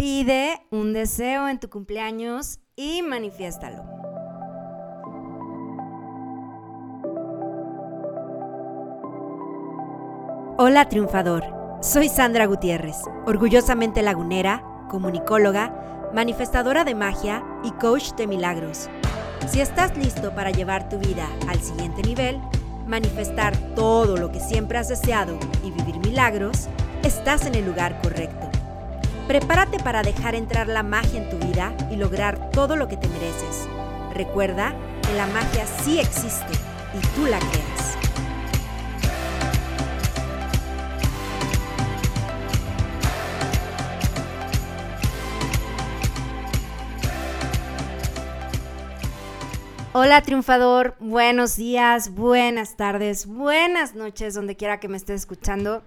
[0.00, 3.84] Pide un deseo en tu cumpleaños y manifiéstalo.
[10.56, 11.44] Hola triunfador,
[11.82, 18.88] soy Sandra Gutiérrez, orgullosamente lagunera, comunicóloga, manifestadora de magia y coach de milagros.
[19.50, 22.40] Si estás listo para llevar tu vida al siguiente nivel,
[22.86, 26.68] manifestar todo lo que siempre has deseado y vivir milagros,
[27.02, 28.49] estás en el lugar correcto.
[29.30, 33.06] Prepárate para dejar entrar la magia en tu vida y lograr todo lo que te
[33.06, 33.68] mereces.
[34.12, 34.74] Recuerda
[35.06, 36.52] que la magia sí existe
[36.92, 37.96] y tú la creas.
[49.92, 55.84] Hola triunfador, buenos días, buenas tardes, buenas noches, donde quiera que me estés escuchando.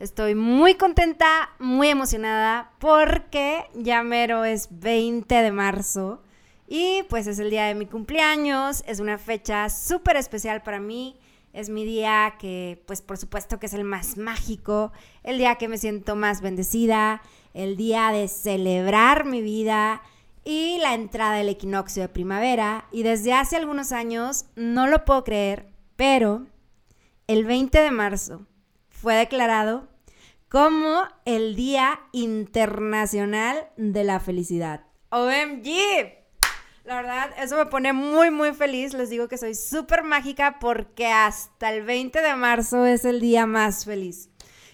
[0.00, 6.22] Estoy muy contenta, muy emocionada porque ya mero es 20 de marzo
[6.66, 11.20] y pues es el día de mi cumpleaños, es una fecha súper especial para mí,
[11.52, 14.90] es mi día que pues por supuesto que es el más mágico,
[15.22, 17.20] el día que me siento más bendecida,
[17.52, 20.00] el día de celebrar mi vida
[20.44, 22.86] y la entrada del equinoccio de primavera.
[22.90, 26.46] Y desde hace algunos años, no lo puedo creer, pero
[27.26, 28.46] el 20 de marzo
[29.00, 29.88] fue declarado
[30.50, 34.84] como el Día Internacional de la Felicidad.
[35.10, 36.18] OMG.
[36.84, 38.92] La verdad, eso me pone muy, muy feliz.
[38.94, 43.46] Les digo que soy súper mágica porque hasta el 20 de marzo es el día
[43.46, 44.28] más feliz.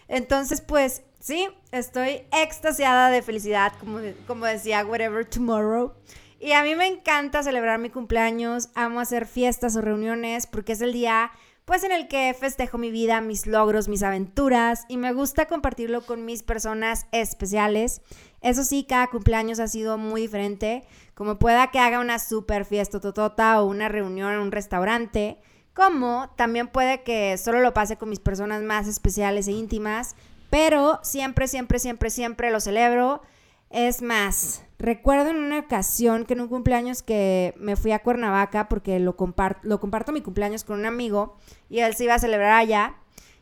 [0.08, 5.92] Entonces, pues, sí, estoy extasiada de felicidad, como, como decía Whatever Tomorrow.
[6.40, 10.80] Y a mí me encanta celebrar mi cumpleaños, amo hacer fiestas o reuniones porque es
[10.80, 11.30] el día
[11.66, 16.06] pues en el que festejo mi vida, mis logros, mis aventuras y me gusta compartirlo
[16.06, 18.02] con mis personas especiales.
[18.40, 23.00] Eso sí, cada cumpleaños ha sido muy diferente, como pueda que haga una super fiesta
[23.00, 25.38] totota o una reunión en un restaurante,
[25.74, 30.14] como también puede que solo lo pase con mis personas más especiales e íntimas,
[30.50, 33.22] pero siempre, siempre, siempre, siempre lo celebro.
[33.70, 38.68] Es más, Recuerdo en una ocasión que en un cumpleaños que me fui a Cuernavaca
[38.68, 39.16] porque lo,
[39.62, 41.36] lo comparto mi cumpleaños con un amigo
[41.70, 42.96] y él se iba a celebrar allá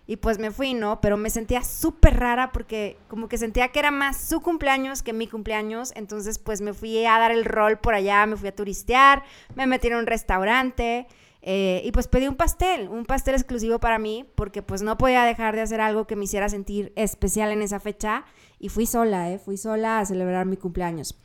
[0.07, 1.01] y pues me fui, ¿no?
[1.01, 5.13] Pero me sentía súper rara porque como que sentía que era más su cumpleaños que
[5.13, 8.55] mi cumpleaños, entonces pues me fui a dar el rol por allá, me fui a
[8.55, 9.25] turistear,
[9.57, 11.09] me metí en un restaurante
[11.47, 15.25] eh, y pues pedí un pastel, un pastel exclusivo para mí porque pues no podía
[15.25, 18.25] dejar de hacer algo que me hiciera sentir especial en esa fecha
[18.59, 19.38] y fui sola, ¿eh?
[19.38, 21.19] Fui sola a celebrar mi cumpleaños.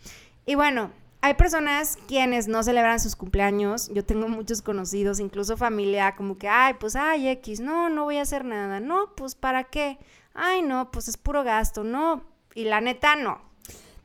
[0.46, 0.92] Y bueno,
[1.22, 3.90] hay personas quienes no celebran sus cumpleaños.
[3.94, 8.18] Yo tengo muchos conocidos, incluso familia, como que, ay, pues, ay, X, no, no voy
[8.18, 8.82] a hacer nada.
[8.82, 10.00] No, pues, ¿para qué?
[10.34, 11.86] Ay, no, pues es puro gasto.
[11.86, 12.26] No.
[12.56, 13.49] Y la neta, no.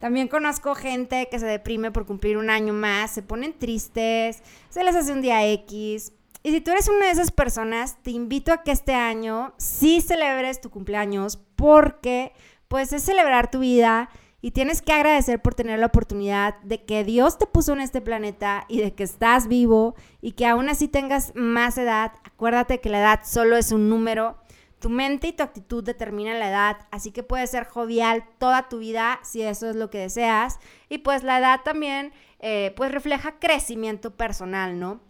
[0.04, 4.84] También conozco gente que se deprime por cumplir un año más, se ponen tristes, se
[4.84, 6.12] les hace un día X.
[6.42, 10.02] Y si tú eres una de esas personas, te invito a que este año sí
[10.02, 12.34] celebres tu cumpleaños porque
[12.68, 14.10] pues es celebrar tu vida
[14.42, 18.02] y tienes que agradecer por tener la oportunidad de que Dios te puso en este
[18.02, 22.12] planeta y de que estás vivo y que aún así tengas más edad.
[22.24, 24.36] Acuérdate que la edad solo es un número.
[24.84, 28.80] Tu mente y tu actitud determinan la edad, así que puedes ser jovial toda tu
[28.80, 30.58] vida si eso es lo que deseas.
[30.90, 35.00] Y pues la edad también eh, pues refleja crecimiento personal, ¿no?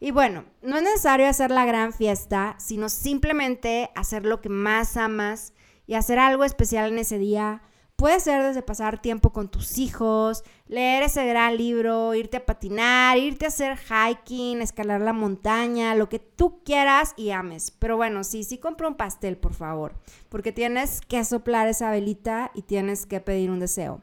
[0.00, 4.96] Y bueno, no es necesario hacer la gran fiesta, sino simplemente hacer lo que más
[4.96, 5.52] amas
[5.86, 7.62] y hacer algo especial en ese día.
[8.00, 13.18] Puede ser desde pasar tiempo con tus hijos, leer ese gran libro, irte a patinar,
[13.18, 17.70] irte a hacer hiking, escalar la montaña, lo que tú quieras y ames.
[17.72, 19.96] Pero bueno, sí, sí compra un pastel, por favor,
[20.30, 24.00] porque tienes que soplar esa velita y tienes que pedir un deseo.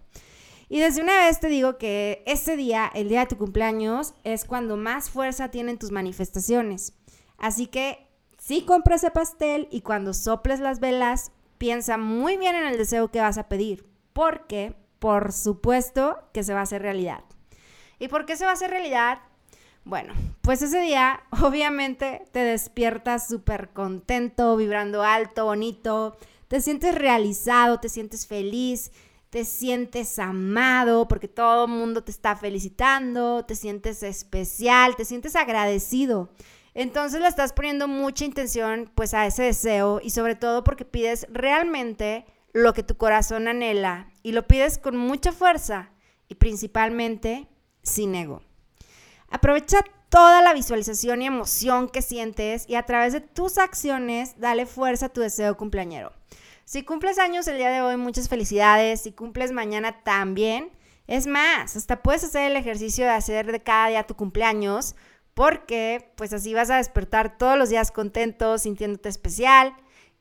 [0.69, 4.45] Y desde una vez te digo que ese día, el día de tu cumpleaños, es
[4.45, 6.93] cuando más fuerza tienen tus manifestaciones.
[7.39, 12.65] Así que sí compra ese pastel y cuando soples las velas, piensa muy bien en
[12.65, 17.23] el deseo que vas a pedir, porque por supuesto que se va a hacer realidad.
[17.99, 19.19] ¿Y por qué se va a hacer realidad?
[19.83, 26.17] Bueno, pues ese día obviamente te despiertas súper contento, vibrando alto, bonito,
[26.47, 28.91] te sientes realizado, te sientes feliz,
[29.29, 35.35] te sientes amado porque todo el mundo te está felicitando, te sientes especial, te sientes
[35.35, 36.29] agradecido.
[36.77, 41.25] Entonces le estás poniendo mucha intención pues a ese deseo y sobre todo porque pides
[41.31, 45.89] realmente lo que tu corazón anhela y lo pides con mucha fuerza
[46.27, 47.47] y principalmente
[47.81, 48.43] sin ego.
[49.31, 49.79] Aprovecha
[50.09, 55.07] toda la visualización y emoción que sientes y a través de tus acciones dale fuerza
[55.07, 56.13] a tu deseo cumpleañero.
[56.63, 59.01] Si cumples años el día de hoy, muchas felicidades.
[59.01, 60.69] Si cumples mañana también.
[61.07, 64.95] Es más, hasta puedes hacer el ejercicio de hacer de cada día tu cumpleaños,
[65.37, 69.71] porque pues así vas a despertar todos los días contento, sintiéndote especial.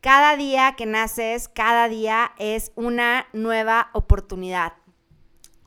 [0.03, 4.75] Cada día que naces, cada día es una nueva oportunidad.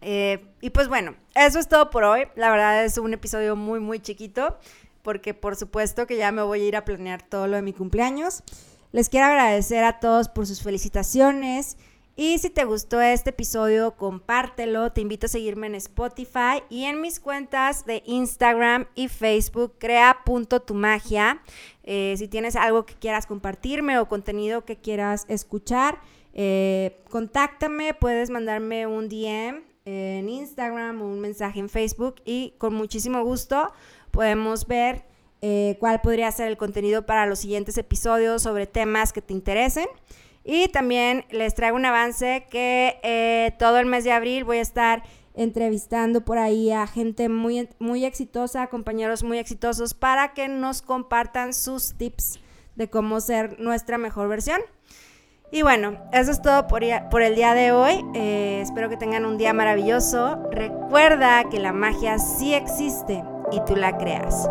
[0.02, 2.28] Eh, y pues bueno, eso es todo por hoy.
[2.36, 4.60] La verdad es un episodio muy, muy chiquito,
[5.02, 7.74] porque por supuesto que ya me voy a ir a planear todo lo de mi
[7.74, 8.44] cumpleaños.
[8.92, 11.76] Les quiero agradecer a todos por sus felicitaciones.
[12.22, 14.92] Y si te gustó este episodio, compártelo.
[14.92, 21.42] Te invito a seguirme en Spotify y en mis cuentas de Instagram y Facebook, crea.tumagia.
[21.84, 26.02] Eh, si tienes algo que quieras compartirme o contenido que quieras escuchar,
[26.34, 32.74] eh, contáctame, puedes mandarme un DM en Instagram o un mensaje en Facebook y con
[32.74, 33.72] muchísimo gusto
[34.12, 35.06] podemos ver
[35.42, 39.88] eh, cuál podría ser el contenido para los siguientes episodios sobre temas que te interesen.
[40.44, 44.62] Y también les traigo un avance que eh, todo el mes de abril voy a
[44.62, 45.04] estar
[45.36, 51.54] entrevistando por ahí a gente muy, muy exitosa, compañeros muy exitosos, para que nos compartan
[51.54, 52.40] sus tips
[52.76, 54.60] de cómo ser nuestra mejor versión.
[55.52, 58.06] Y bueno, eso es todo por, por el día de hoy.
[58.14, 60.44] Eh, espero que tengan un día maravilloso.
[60.52, 64.48] Recuerda que la magia sí existe y tú la creas.